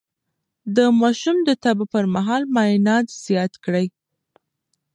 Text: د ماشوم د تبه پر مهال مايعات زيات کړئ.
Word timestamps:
د 0.75 0.77
ماشوم 0.99 1.37
د 1.47 1.49
تبه 1.63 1.85
پر 1.93 2.05
مهال 2.15 2.43
مايعات 2.55 3.07
زيات 3.25 3.53
کړئ. 3.63 3.85